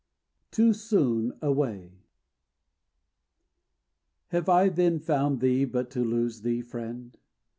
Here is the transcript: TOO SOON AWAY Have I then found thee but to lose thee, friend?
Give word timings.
TOO 0.49 0.73
SOON 0.73 1.33
AWAY 1.43 1.99
Have 4.29 4.49
I 4.49 4.67
then 4.69 4.97
found 4.97 5.41
thee 5.41 5.63
but 5.63 5.91
to 5.91 6.03
lose 6.03 6.41
thee, 6.41 6.63
friend? 6.63 7.15